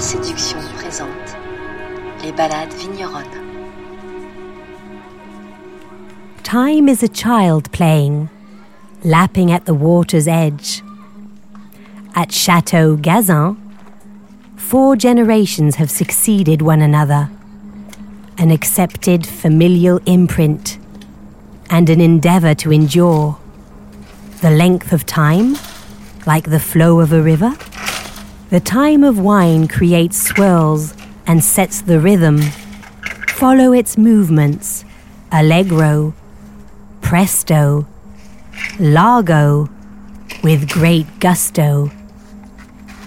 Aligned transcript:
séduction 0.00 0.58
présente 0.78 1.36
les 2.24 2.32
balades 2.32 2.72
vigneronnes. 2.72 3.26
Time 6.42 6.88
is 6.88 7.02
a 7.02 7.08
child 7.08 7.70
playing, 7.70 8.30
lapping 9.04 9.52
at 9.52 9.66
the 9.66 9.74
water's 9.74 10.26
edge. 10.26 10.82
At 12.14 12.32
Chateau 12.32 12.96
Gazin, 12.96 13.56
four 14.56 14.96
generations 14.96 15.76
have 15.76 15.90
succeeded 15.90 16.62
one 16.62 16.80
another. 16.80 17.28
An 18.38 18.50
accepted 18.50 19.26
familial 19.26 20.00
imprint 20.06 20.78
and 21.68 21.90
an 21.90 22.00
endeavour 22.00 22.54
to 22.54 22.72
endure. 22.72 23.36
The 24.40 24.50
length 24.50 24.94
of 24.94 25.04
time, 25.04 25.56
like 26.26 26.48
the 26.48 26.58
flow 26.58 27.00
of 27.00 27.12
a 27.12 27.20
river. 27.20 27.54
The 28.50 28.58
time 28.58 29.04
of 29.04 29.20
wine 29.20 29.68
creates 29.68 30.20
swirls 30.20 30.92
and 31.24 31.44
sets 31.44 31.82
the 31.82 32.00
rhythm. 32.00 32.40
Follow 33.28 33.72
its 33.72 33.96
movements, 33.96 34.84
allegro, 35.30 36.14
presto, 37.00 37.86
largo, 38.80 39.70
with 40.42 40.68
great 40.68 41.06
gusto. 41.20 41.92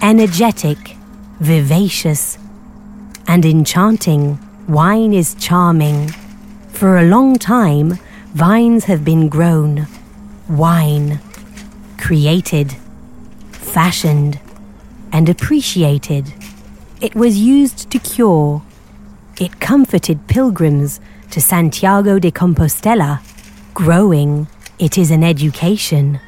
Energetic, 0.00 0.78
vivacious, 1.40 2.38
and 3.26 3.44
enchanting, 3.44 4.38
wine 4.66 5.12
is 5.12 5.34
charming. 5.34 6.08
For 6.70 6.96
a 6.96 7.04
long 7.04 7.36
time, 7.36 7.98
vines 8.32 8.84
have 8.84 9.04
been 9.04 9.28
grown. 9.28 9.88
Wine, 10.48 11.20
created, 11.98 12.74
fashioned, 13.52 14.40
and 15.14 15.28
appreciated. 15.28 16.34
It 17.00 17.14
was 17.14 17.38
used 17.38 17.88
to 17.92 17.98
cure. 18.00 18.62
It 19.40 19.60
comforted 19.60 20.26
pilgrims 20.26 21.00
to 21.30 21.40
Santiago 21.40 22.18
de 22.18 22.32
Compostela. 22.32 23.22
Growing, 23.74 24.48
it 24.80 24.98
is 24.98 25.12
an 25.12 25.22
education. 25.22 26.20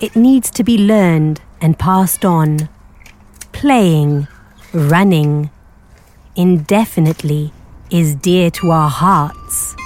It 0.00 0.16
needs 0.16 0.50
to 0.52 0.64
be 0.64 0.78
learned 0.78 1.42
and 1.60 1.78
passed 1.78 2.24
on. 2.24 2.70
Playing, 3.52 4.26
running, 4.72 5.50
indefinitely 6.34 7.52
is 7.90 8.14
dear 8.14 8.50
to 8.52 8.70
our 8.70 8.88
hearts. 8.88 9.76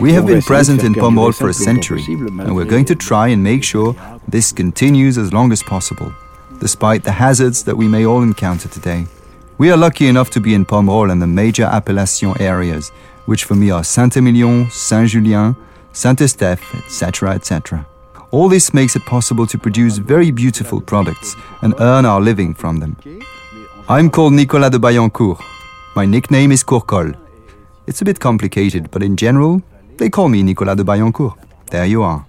We 0.00 0.12
have 0.12 0.26
been 0.26 0.42
present 0.42 0.82
in 0.82 0.94
Pomerol 0.94 1.34
for 1.34 1.48
a 1.48 1.54
century, 1.54 2.02
and 2.08 2.54
we're 2.54 2.64
going 2.64 2.86
to 2.86 2.94
try 2.94 3.28
and 3.28 3.42
make 3.42 3.62
sure 3.62 3.94
this 4.26 4.52
continues 4.52 5.18
as 5.18 5.32
long 5.32 5.52
as 5.52 5.62
possible, 5.62 6.12
despite 6.58 7.04
the 7.04 7.12
hazards 7.12 7.64
that 7.64 7.76
we 7.76 7.86
may 7.88 8.06
all 8.06 8.22
encounter 8.22 8.68
today. 8.68 9.06
We 9.58 9.70
are 9.70 9.76
lucky 9.76 10.08
enough 10.08 10.30
to 10.30 10.40
be 10.40 10.54
in 10.54 10.64
Pomerol 10.64 11.12
and 11.12 11.20
the 11.22 11.26
major 11.26 11.64
appellation 11.64 12.34
areas, 12.40 12.90
which 13.26 13.44
for 13.44 13.54
me 13.54 13.70
are 13.70 13.84
Saint-Emilion, 13.84 14.70
Saint-Julien, 14.70 15.54
Saint-Estèphe, 15.92 16.74
etc., 16.78 17.34
etc. 17.34 17.86
All 18.30 18.48
this 18.48 18.74
makes 18.74 18.96
it 18.96 19.04
possible 19.04 19.46
to 19.46 19.58
produce 19.58 19.98
very 19.98 20.32
beautiful 20.32 20.80
products 20.80 21.36
and 21.62 21.74
earn 21.78 22.04
our 22.04 22.20
living 22.20 22.54
from 22.54 22.78
them. 22.78 22.96
I'm 23.88 24.10
called 24.10 24.32
Nicolas 24.32 24.70
de 24.70 24.78
Bailliencourt. 24.78 25.40
My 25.94 26.04
nickname 26.04 26.50
is 26.50 26.64
Courcol. 26.64 27.12
It's 27.86 28.00
a 28.00 28.04
bit 28.04 28.18
complicated, 28.18 28.90
but 28.90 29.02
in 29.02 29.14
general, 29.14 29.62
they 29.98 30.08
call 30.08 30.30
me 30.30 30.42
Nicolas 30.42 30.76
de 30.76 30.82
Bailliencourt. 30.82 31.36
There 31.66 31.84
you 31.84 32.02
are. 32.02 32.24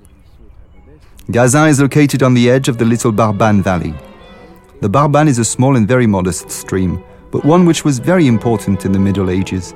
Gazin 1.32 1.70
is 1.70 1.80
located 1.80 2.22
on 2.22 2.34
the 2.34 2.50
edge 2.50 2.68
of 2.68 2.78
the 2.78 2.84
little 2.84 3.14
Barbanne 3.14 3.64
Valley. 3.64 3.94
The 4.82 4.90
Barbanne 4.90 5.30
is 5.30 5.40
a 5.40 5.46
small 5.46 5.78
and 5.78 5.88
very 5.88 6.08
modest 6.08 6.52
stream, 6.52 7.02
but 7.32 7.46
one 7.46 7.66
which 7.66 7.86
was 7.86 8.00
very 8.00 8.28
important 8.28 8.84
in 8.84 8.92
the 8.92 9.00
Middle 9.00 9.30
Ages. 9.30 9.74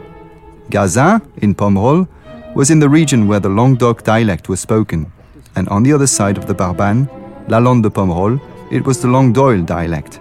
Gazin, 0.69 1.22
in 1.38 1.56
Pomerol, 1.56 2.09
was 2.53 2.72
in 2.72 2.79
the 2.79 2.90
region 2.90 3.25
where 3.25 3.40
the 3.40 3.47
Languedoc 3.47 4.03
dialect 4.03 4.50
was 4.50 4.59
spoken, 4.59 5.09
and 5.56 5.69
on 5.69 5.84
the 5.84 5.94
other 5.94 6.07
side 6.07 6.38
of 6.38 6.46
the 6.46 6.53
Barbanne, 6.53 7.07
Lalande 7.47 7.84
de 7.84 7.90
Pomerol, 7.90 8.41
it 8.69 8.85
was 8.85 9.01
the 9.01 9.07
Languedoil 9.07 9.66
dialect. 9.66 10.19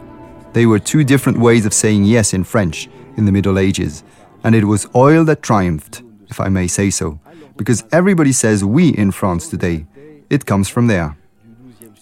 They 0.52 0.66
were 0.66 0.78
two 0.78 1.02
different 1.02 1.38
ways 1.38 1.66
of 1.66 1.75
saying 1.75 2.04
yes 2.04 2.32
in 2.32 2.44
French 2.44 2.88
in 3.16 3.25
the 3.25 3.32
Middle 3.32 3.58
Ages, 3.58 4.04
and 4.44 4.54
it 4.54 4.65
was 4.65 4.87
oil 4.94 5.25
that 5.25 5.43
triumphed, 5.43 6.03
if 6.28 6.41
I 6.41 6.49
may 6.49 6.66
say 6.66 6.91
so, 6.91 7.19
because 7.56 7.84
everybody 7.93 8.32
says 8.32 8.65
we 8.65 8.91
in 8.91 9.10
France 9.10 9.49
today. 9.49 9.87
It 10.31 10.47
comes 10.47 10.69
from 10.69 10.87
there. 10.87 11.16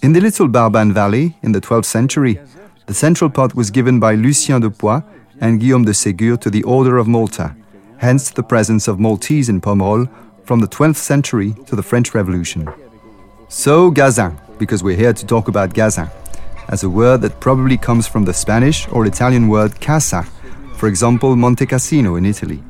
In 0.03 0.13
the 0.13 0.21
little 0.21 0.49
Barbanne 0.49 0.93
Valley, 0.93 1.37
in 1.43 1.53
the 1.53 1.61
12th 1.61 1.87
century, 1.87 2.39
the 2.87 2.95
central 2.95 3.31
pot 3.31 3.55
was 3.55 3.71
given 3.71 3.99
by 3.99 4.15
Lucien 4.15 4.61
de 4.61 4.71
Poix 4.71 5.03
and 5.41 5.61
Guillaume 5.61 5.85
de 5.85 5.93
Ségur 5.93 6.41
to 6.41 6.51
the 6.51 6.63
Order 6.63 6.99
of 6.99 7.09
Malta, 7.09 7.57
hence 7.99 8.31
the 8.31 8.43
presence 8.43 8.89
of 8.89 9.01
Maltese 9.01 9.49
in 9.49 9.61
Pomerol 9.61 10.09
from 10.45 10.61
the 10.61 10.69
12th 10.69 10.97
century 10.97 11.55
to 11.67 11.75
the 11.75 11.83
French 11.83 12.15
Revolution. 12.15 12.69
So, 13.49 13.91
Gazin, 13.91 14.39
because 14.59 14.83
we're 14.83 14.97
here 14.97 15.13
to 15.13 15.27
talk 15.27 15.49
about 15.49 15.75
Gazin, 15.75 16.11
as 16.69 16.83
a 16.83 16.91
word 16.91 17.21
that 17.23 17.41
probably 17.41 17.77
comes 17.77 18.07
from 18.07 18.25
the 18.25 18.35
Spanish 18.35 18.89
or 18.89 19.07
Italian 19.07 19.49
word 19.49 19.81
casa, 19.81 20.27
for 20.76 20.88
example, 20.88 21.34
Monte 21.37 21.66
Cassino 21.66 22.16
in 22.16 22.25
Italy. 22.25 22.62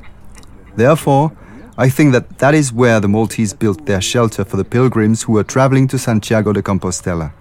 Therefore, 0.76 1.32
I 1.78 1.90
think 1.90 2.12
that 2.12 2.38
that 2.38 2.54
is 2.54 2.72
where 2.72 3.00
the 3.00 3.08
Maltese 3.08 3.52
built 3.52 3.84
their 3.84 4.00
shelter 4.00 4.44
for 4.44 4.56
the 4.56 4.64
pilgrims 4.64 5.24
who 5.24 5.32
were 5.32 5.44
traveling 5.44 5.88
to 5.88 5.98
Santiago 5.98 6.52
de 6.52 6.62
Compostela. 6.62 7.32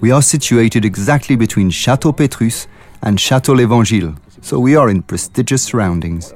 We 0.00 0.10
are 0.10 0.22
situated 0.22 0.84
exactly 0.84 1.36
between 1.36 1.70
Chateau 1.70 2.12
Petrus 2.12 2.66
and 3.02 3.20
Chateau 3.20 3.52
l'Evangile, 3.52 4.16
so 4.40 4.58
we 4.58 4.74
are 4.74 4.88
in 4.88 5.02
prestigious 5.02 5.62
surroundings. 5.62 6.32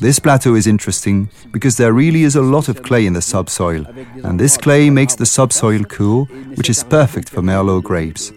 This 0.00 0.18
plateau 0.18 0.54
is 0.54 0.66
interesting 0.66 1.28
because 1.52 1.76
there 1.76 1.92
really 1.92 2.22
is 2.22 2.36
a 2.36 2.42
lot 2.42 2.68
of 2.68 2.82
clay 2.82 3.06
in 3.06 3.12
the 3.12 3.22
subsoil, 3.22 3.86
and 4.24 4.38
this 4.38 4.56
clay 4.56 4.90
makes 4.90 5.14
the 5.14 5.26
subsoil 5.26 5.84
cool, 5.84 6.26
which 6.56 6.68
is 6.68 6.84
perfect 6.84 7.30
for 7.30 7.40
Merlot 7.40 7.84
grapes. 7.84 8.32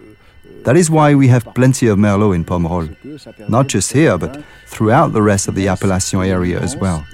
That 0.66 0.78
is 0.78 0.90
why 0.90 1.14
we 1.14 1.28
have 1.28 1.46
plenty 1.54 1.88
of 1.88 2.00
Merlot 2.00 2.34
in 2.34 2.44
Pomerol. 2.44 2.90
Not 3.48 3.68
just 3.68 3.94
here, 3.94 4.18
but 4.18 4.44
throughout 4.66 5.14
the 5.14 5.22
rest 5.22 5.48
of 5.48 5.54
the 5.54 5.68
appellation 5.68 6.22
area 6.22 6.60
as 6.60 6.76
well. 6.76 7.06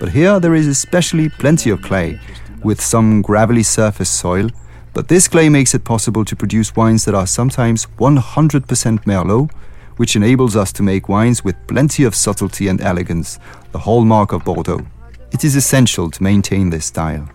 But 0.00 0.08
here 0.10 0.40
there 0.40 0.56
is 0.56 0.66
especially 0.66 1.28
plenty 1.28 1.70
of 1.70 1.80
clay, 1.80 2.18
with 2.64 2.80
some 2.80 3.22
gravelly 3.22 3.62
surface 3.62 4.10
soil. 4.10 4.50
But 4.94 5.06
this 5.06 5.28
clay 5.28 5.48
makes 5.48 5.74
it 5.74 5.84
possible 5.84 6.24
to 6.24 6.34
produce 6.34 6.74
wines 6.74 7.04
that 7.04 7.14
are 7.14 7.28
sometimes 7.28 7.86
100% 7.98 9.04
Merlot, 9.04 9.48
which 9.96 10.16
enables 10.16 10.56
us 10.56 10.72
to 10.72 10.82
make 10.82 11.08
wines 11.08 11.44
with 11.44 11.54
plenty 11.68 12.02
of 12.02 12.16
subtlety 12.16 12.66
and 12.66 12.80
elegance, 12.80 13.38
the 13.70 13.78
hallmark 13.78 14.32
of 14.32 14.44
Bordeaux. 14.44 14.84
It 15.30 15.44
is 15.44 15.54
essential 15.54 16.10
to 16.10 16.22
maintain 16.22 16.70
this 16.70 16.86
style. 16.86 17.28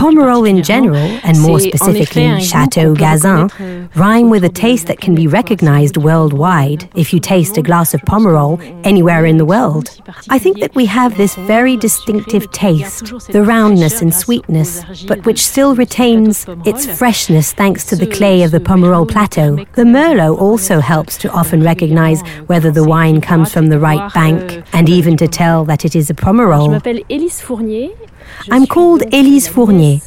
Pomerol 0.00 0.48
in 0.48 0.62
general, 0.62 0.96
and 1.22 1.40
more 1.40 1.60
specifically 1.60 2.40
Chateau 2.40 2.94
Gazin, 2.94 3.48
euh, 3.60 3.86
rhyme 3.94 4.28
with 4.28 4.44
a 4.44 4.48
taste 4.48 4.86
that 4.88 5.00
can 5.00 5.14
be 5.14 5.26
recognized 5.26 5.96
worldwide 5.96 6.88
if 6.96 7.12
you 7.12 7.20
taste 7.20 7.56
a 7.58 7.62
glass 7.62 7.94
of 7.94 8.00
Pomerol 8.02 8.60
anywhere 8.84 9.24
in 9.24 9.36
the 9.38 9.44
world. 9.44 10.00
I 10.28 10.38
think 10.38 10.58
that 10.60 10.74
we 10.74 10.86
have 10.86 11.16
this 11.16 11.36
very 11.36 11.76
distinctive 11.76 12.50
taste, 12.50 13.06
the 13.28 13.42
roundness 13.42 14.02
and 14.02 14.12
sweetness, 14.12 14.82
but 15.06 15.24
which 15.24 15.40
still 15.40 15.74
retains 15.76 16.44
its 16.66 16.86
freshness 16.86 17.52
thanks 17.52 17.84
to 17.86 17.96
the 17.96 18.06
clay 18.06 18.42
of 18.42 18.50
the 18.50 18.60
Pomerol 18.60 19.08
plateau. 19.08 19.56
The 19.74 19.84
Merlot 19.84 20.38
also 20.40 20.80
helps 20.80 21.16
to 21.18 21.30
often 21.30 21.62
recognize 21.62 22.22
whether 22.46 22.70
the 22.70 22.84
wine 22.84 23.20
comes 23.20 23.52
from 23.52 23.68
the 23.68 23.78
right 23.78 24.12
bank 24.12 24.64
and 24.72 24.88
even 24.88 25.16
to 25.18 25.28
tell 25.28 25.64
that 25.66 25.84
it 25.84 25.94
is 25.94 26.10
a 26.10 26.14
Pomerol. 26.14 26.82
I'm 28.50 28.66
called 28.66 29.02
Élise 29.12 29.48
Fournier. 29.48 30.00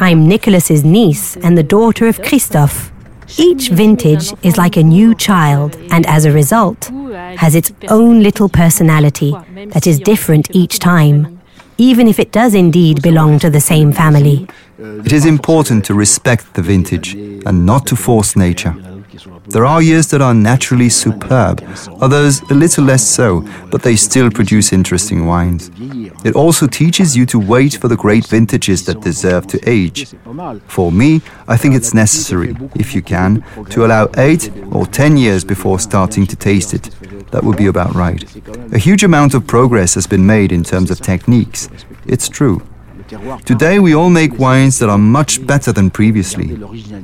I'm 0.00 0.26
Nicholas's 0.26 0.84
niece 0.84 1.36
and 1.36 1.56
the 1.56 1.62
daughter 1.62 2.06
of 2.08 2.20
Christophe. 2.22 2.90
Each 3.38 3.68
vintage 3.70 4.32
is 4.42 4.56
like 4.58 4.76
a 4.76 4.82
new 4.82 5.14
child, 5.14 5.76
and 5.90 6.06
as 6.06 6.24
a 6.24 6.32
result, 6.32 6.90
has 7.36 7.54
its 7.54 7.72
own 7.88 8.22
little 8.22 8.48
personality 8.48 9.34
that 9.68 9.86
is 9.86 9.98
different 9.98 10.54
each 10.54 10.78
time, 10.78 11.40
even 11.78 12.08
if 12.08 12.18
it 12.18 12.30
does 12.32 12.54
indeed 12.54 13.00
belong 13.02 13.38
to 13.38 13.48
the 13.48 13.60
same 13.60 13.92
family. 13.92 14.46
It 14.78 15.12
is 15.12 15.24
important 15.24 15.84
to 15.86 15.94
respect 15.94 16.54
the 16.54 16.62
vintage 16.62 17.14
and 17.14 17.64
not 17.64 17.86
to 17.86 17.96
force 17.96 18.36
nature. 18.36 18.74
There 19.46 19.66
are 19.66 19.82
years 19.82 20.06
that 20.08 20.22
are 20.22 20.34
naturally 20.34 20.88
superb, 20.88 21.62
others 22.00 22.40
a 22.42 22.54
little 22.54 22.84
less 22.84 23.06
so, 23.06 23.44
but 23.70 23.82
they 23.82 23.96
still 23.96 24.30
produce 24.30 24.72
interesting 24.72 25.26
wines. 25.26 25.70
It 26.24 26.36
also 26.36 26.66
teaches 26.66 27.16
you 27.16 27.26
to 27.26 27.38
wait 27.38 27.74
for 27.74 27.88
the 27.88 27.96
great 27.96 28.26
vintages 28.26 28.84
that 28.86 29.00
deserve 29.00 29.46
to 29.48 29.58
age. 29.68 30.14
For 30.68 30.92
me, 30.92 31.22
I 31.48 31.56
think 31.56 31.74
it's 31.74 31.92
necessary, 31.92 32.56
if 32.76 32.94
you 32.94 33.02
can, 33.02 33.44
to 33.70 33.84
allow 33.84 34.08
8 34.16 34.50
or 34.70 34.86
10 34.86 35.16
years 35.16 35.44
before 35.44 35.80
starting 35.80 36.26
to 36.28 36.36
taste 36.36 36.72
it. 36.72 36.90
That 37.32 37.42
would 37.42 37.56
be 37.56 37.66
about 37.66 37.94
right. 37.94 38.22
A 38.72 38.78
huge 38.78 39.02
amount 39.02 39.34
of 39.34 39.46
progress 39.46 39.94
has 39.94 40.06
been 40.06 40.24
made 40.24 40.52
in 40.52 40.62
terms 40.62 40.90
of 40.90 41.00
techniques. 41.00 41.68
It's 42.06 42.28
true. 42.28 42.62
Today 43.44 43.78
we 43.78 43.94
all 43.94 44.10
make 44.10 44.38
wines 44.38 44.78
that 44.78 44.88
are 44.88 44.98
much 44.98 45.46
better 45.46 45.72
than 45.72 45.90
previously. 45.90 46.56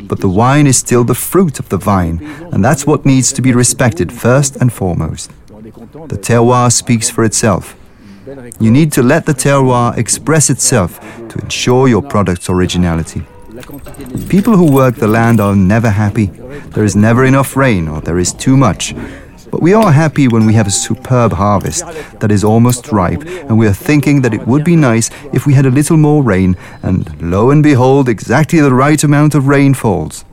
But 0.06 0.20
the 0.20 0.28
wine 0.28 0.66
is 0.66 0.78
still 0.78 1.04
the 1.04 1.14
fruit 1.14 1.58
of 1.58 1.68
the 1.68 1.76
vine, 1.76 2.18
and 2.52 2.64
that's 2.64 2.86
what 2.86 3.04
needs 3.04 3.32
to 3.32 3.42
be 3.42 3.52
respected 3.52 4.12
first 4.12 4.56
and 4.56 4.72
foremost. 4.72 5.30
The 5.48 6.18
terroir 6.18 6.72
speaks 6.72 7.10
for 7.10 7.24
itself. 7.24 7.76
You 8.60 8.70
need 8.70 8.92
to 8.92 9.02
let 9.02 9.26
the 9.26 9.34
terroir 9.34 9.96
express 9.96 10.50
itself 10.50 11.00
to 11.28 11.38
ensure 11.38 11.88
your 11.88 12.02
product's 12.02 12.48
originality. 12.48 13.24
People 14.28 14.56
who 14.56 14.70
work 14.70 14.96
the 14.96 15.08
land 15.08 15.40
are 15.40 15.56
never 15.56 15.90
happy. 15.90 16.26
There 16.74 16.84
is 16.84 16.94
never 16.94 17.24
enough 17.24 17.56
rain 17.56 17.88
or 17.88 18.00
there 18.00 18.18
is 18.18 18.32
too 18.32 18.56
much. 18.56 18.94
But 19.50 19.62
we 19.62 19.72
are 19.72 19.92
happy 19.92 20.28
when 20.28 20.46
we 20.46 20.54
have 20.54 20.66
a 20.66 20.70
superb 20.70 21.32
harvest 21.32 21.84
that 22.20 22.30
is 22.30 22.44
almost 22.44 22.92
ripe, 22.92 23.22
and 23.22 23.58
we 23.58 23.66
are 23.66 23.72
thinking 23.72 24.22
that 24.22 24.34
it 24.34 24.46
would 24.46 24.64
be 24.64 24.76
nice 24.76 25.10
if 25.32 25.46
we 25.46 25.54
had 25.54 25.66
a 25.66 25.70
little 25.70 25.96
more 25.96 26.22
rain, 26.22 26.56
and 26.82 27.20
lo 27.20 27.50
and 27.50 27.62
behold, 27.62 28.08
exactly 28.08 28.60
the 28.60 28.74
right 28.74 29.02
amount 29.02 29.34
of 29.34 29.48
rain 29.48 29.74
falls. 29.74 30.24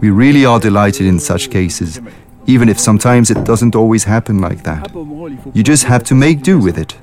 We 0.00 0.10
really 0.10 0.44
are 0.44 0.60
delighted 0.60 1.06
in 1.06 1.18
such 1.18 1.50
cases, 1.50 2.00
even 2.46 2.68
if 2.68 2.78
sometimes 2.78 3.30
it 3.30 3.44
doesn't 3.44 3.74
always 3.74 4.04
happen 4.04 4.38
like 4.38 4.62
that. 4.64 4.90
You 5.52 5.62
just 5.62 5.84
have 5.84 6.04
to 6.04 6.14
make 6.14 6.42
do 6.42 6.58
with 6.58 6.78
it. 6.78 6.96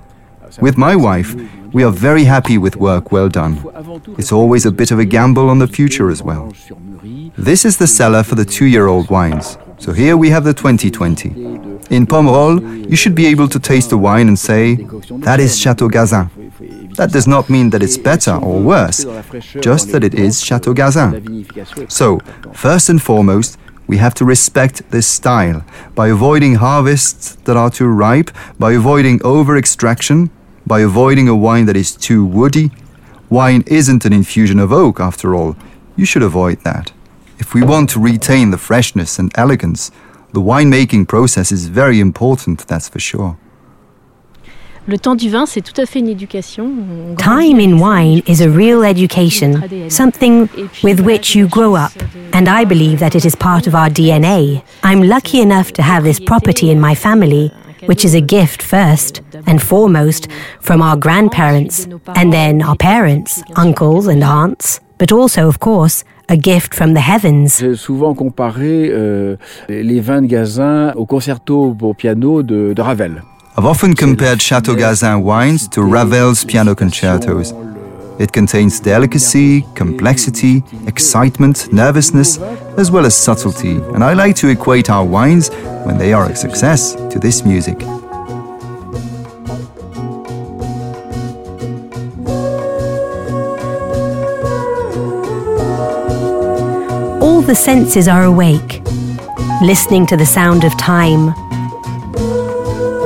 With 0.59 0.77
my 0.77 0.95
wife, 0.95 1.35
we 1.73 1.83
are 1.83 1.91
very 1.91 2.23
happy 2.23 2.57
with 2.57 2.77
work 2.77 3.11
well 3.11 3.29
done. 3.29 3.63
It's 4.17 4.31
always 4.31 4.65
a 4.65 4.71
bit 4.71 4.91
of 4.91 4.99
a 4.99 5.05
gamble 5.05 5.49
on 5.49 5.59
the 5.59 5.67
future 5.67 6.09
as 6.09 6.23
well. 6.23 6.53
This 7.37 7.65
is 7.65 7.77
the 7.77 7.87
cellar 7.87 8.23
for 8.23 8.35
the 8.35 8.45
two 8.45 8.65
year 8.65 8.87
old 8.87 9.09
wines. 9.09 9.57
So 9.79 9.93
here 9.93 10.17
we 10.17 10.29
have 10.29 10.43
the 10.43 10.53
2020. 10.53 11.29
In 11.89 12.05
Pomerol, 12.07 12.89
you 12.89 12.95
should 12.95 13.15
be 13.15 13.27
able 13.27 13.47
to 13.47 13.59
taste 13.59 13.91
the 13.91 13.97
wine 13.97 14.27
and 14.27 14.37
say, 14.37 14.75
that 15.19 15.39
is 15.39 15.57
Chateau 15.57 15.87
Gazin. 15.87 16.29
That 16.95 17.11
does 17.11 17.27
not 17.27 17.49
mean 17.49 17.69
that 17.69 17.83
it's 17.83 17.97
better 17.97 18.35
or 18.35 18.59
worse, 18.59 19.05
just 19.61 19.91
that 19.91 20.03
it 20.03 20.15
is 20.15 20.43
Chateau 20.43 20.73
Gazin. 20.73 21.91
So, 21.91 22.19
first 22.53 22.89
and 22.89 23.01
foremost, 23.01 23.57
we 23.85 23.97
have 23.97 24.13
to 24.15 24.25
respect 24.25 24.89
this 24.91 25.07
style 25.07 25.63
by 25.95 26.09
avoiding 26.09 26.55
harvests 26.55 27.35
that 27.45 27.55
are 27.55 27.69
too 27.69 27.87
ripe, 27.87 28.31
by 28.59 28.73
avoiding 28.73 29.21
over 29.23 29.55
extraction, 29.55 30.29
by 30.65 30.81
avoiding 30.81 31.29
a 31.29 31.35
wine 31.35 31.67
that 31.67 31.77
is 31.77 31.95
too 31.95 32.25
woody. 32.25 32.71
Wine 33.29 33.63
isn't 33.67 34.05
an 34.05 34.11
infusion 34.11 34.59
of 34.59 34.73
oak, 34.73 34.99
after 34.99 35.35
all. 35.35 35.55
You 35.95 36.05
should 36.05 36.23
avoid 36.23 36.61
that. 36.63 36.91
If 37.39 37.53
we 37.53 37.61
want 37.61 37.89
to 37.91 37.99
retain 37.99 38.51
the 38.51 38.57
freshness 38.57 39.19
and 39.19 39.31
elegance, 39.35 39.91
the 40.33 40.41
winemaking 40.41 41.07
process 41.07 41.51
is 41.51 41.67
very 41.67 41.99
important, 41.99 42.67
that's 42.67 42.89
for 42.89 42.99
sure. 42.99 43.37
Le 44.89 44.97
temps 44.97 45.15
du 45.15 45.29
vin, 45.29 45.45
c'est 45.45 45.61
tout 45.61 45.79
à 45.81 45.85
fait 45.85 45.99
une 45.99 46.07
éducation. 46.07 46.69
Time 47.17 47.59
in 47.59 47.77
wine 47.77 48.21
is 48.25 48.41
a 48.41 48.49
real 48.49 48.83
education, 48.85 49.89
something 49.89 50.47
with 50.81 51.01
which 51.01 51.35
you 51.35 51.45
grow 51.47 51.75
up, 51.75 51.91
and 52.31 52.47
I 52.47 52.63
believe 52.63 52.99
that 52.99 53.13
it 53.13 53.25
is 53.25 53.35
part 53.35 53.67
of 53.67 53.75
our 53.75 53.89
DNA. 53.89 54.63
I'm 54.83 55.03
lucky 55.03 55.41
enough 55.41 55.73
to 55.73 55.81
have 55.81 56.05
this 56.05 56.21
property 56.21 56.71
in 56.71 56.79
my 56.79 56.95
family, 56.95 57.51
which 57.85 58.05
is 58.05 58.15
a 58.15 58.21
gift 58.21 58.61
first 58.63 59.21
and 59.45 59.61
foremost 59.61 60.29
from 60.61 60.81
our 60.81 60.95
grandparents, 60.95 61.85
and 62.15 62.31
then 62.31 62.61
our 62.61 62.77
parents, 62.77 63.43
uncles, 63.57 64.07
and 64.07 64.23
aunts, 64.23 64.79
but 64.97 65.11
also, 65.11 65.47
of 65.47 65.59
course, 65.59 66.03
a 66.29 66.35
gift 66.35 66.73
from 66.73 66.93
the 66.93 67.01
heavens. 67.01 67.59
J'ai 67.59 67.75
souvent 67.75 68.13
comparé 68.13 68.89
euh, 68.91 69.35
les 69.69 69.99
vins 69.99 70.21
de 70.21 70.27
Gazin 70.27 70.93
au 70.95 71.05
concerto 71.05 71.75
pour 71.77 71.95
piano 71.95 72.43
de, 72.43 72.73
de 72.73 72.81
Ravel. 72.81 73.21
I've 73.57 73.65
often 73.65 73.95
compared 73.95 74.39
Chateau 74.39 74.75
Gazin 74.75 75.23
wines 75.23 75.67
to 75.69 75.81
Ravel's 75.81 76.45
piano 76.45 76.75
concertos. 76.75 77.53
It 78.19 78.31
contains 78.31 78.79
delicacy, 78.79 79.63
complexity, 79.75 80.63
excitement, 80.87 81.71
nervousness, 81.71 82.39
as 82.77 82.91
well 82.91 83.05
as 83.05 83.15
subtlety, 83.15 83.79
and 83.93 84.03
I 84.03 84.13
like 84.13 84.35
to 84.37 84.49
equate 84.49 84.89
our 84.89 85.05
wines, 85.05 85.49
when 85.85 85.97
they 85.97 86.13
are 86.13 86.25
a 86.29 86.35
success, 86.35 86.95
to 87.11 87.19
this 87.19 87.43
music. 87.43 87.77
The 97.47 97.55
senses 97.55 98.09
are 98.09 98.25
awake, 98.25 98.81
listening 99.61 100.05
to 100.05 100.17
the 100.17 100.25
sound 100.25 100.65
of 100.65 100.77
time, 100.77 101.33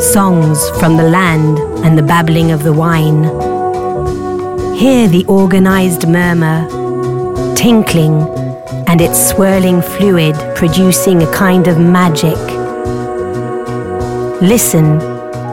songs 0.01 0.67
from 0.79 0.97
the 0.97 1.07
land 1.07 1.59
and 1.85 1.95
the 1.95 2.01
babbling 2.01 2.49
of 2.49 2.63
the 2.63 2.73
wine. 2.73 3.23
Hear 4.73 5.07
the 5.07 5.23
organized 5.27 6.07
murmur, 6.07 6.65
tinkling, 7.55 8.19
and 8.87 8.99
its 8.99 9.29
swirling 9.29 9.79
fluid 9.83 10.35
producing 10.55 11.21
a 11.21 11.31
kind 11.31 11.67
of 11.67 11.77
magic. 11.77 12.39
Listen 14.41 14.99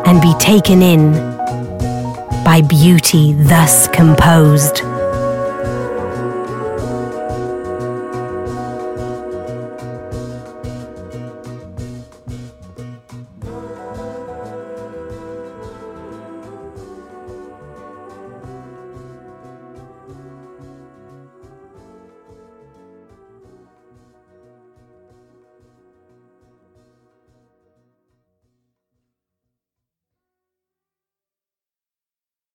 and 0.06 0.23
be 0.23 0.32
taken 0.38 0.81
in 0.81 1.12
by 2.43 2.62
beauty 2.67 3.35
thus 3.35 3.87
composed. 3.88 4.81